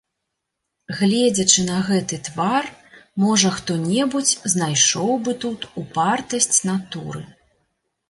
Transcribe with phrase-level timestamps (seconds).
[1.01, 2.65] Гледзячы на гэты твар,
[3.25, 7.21] можа хто-небудзь знайшоў бы тут упартасць натуры.